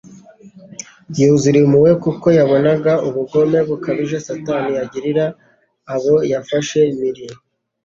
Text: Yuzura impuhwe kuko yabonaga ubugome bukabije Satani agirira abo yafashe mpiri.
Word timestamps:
Yuzura 1.19 1.57
impuhwe 1.63 1.91
kuko 2.03 2.27
yabonaga 2.37 2.91
ubugome 3.07 3.59
bukabije 3.67 4.17
Satani 4.27 4.71
agirira 4.83 5.25
abo 5.93 6.15
yafashe 6.31 6.79
mpiri. 6.95 7.25